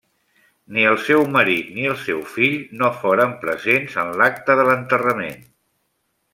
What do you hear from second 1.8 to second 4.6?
el seu fill no foren presents en l'acte